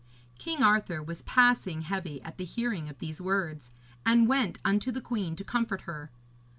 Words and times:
King 0.39 0.63
Arthur 0.63 1.03
was 1.03 1.21
passing 1.21 1.83
heavy 1.83 2.23
at 2.23 2.39
the 2.39 2.43
hearing 2.43 2.89
of 2.89 2.97
these 2.97 3.21
words, 3.21 3.69
and 4.03 4.27
went 4.27 4.57
unto 4.65 4.91
the 4.91 4.99
queen 4.99 5.35
to 5.35 5.43
comfort 5.43 5.81
her. 5.81 6.09